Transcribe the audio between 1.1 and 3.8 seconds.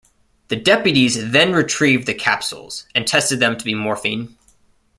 then retrieved the capsules and tested them to be